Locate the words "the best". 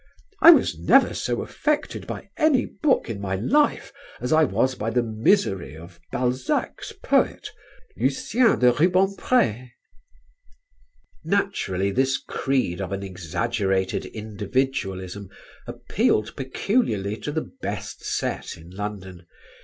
17.31-18.03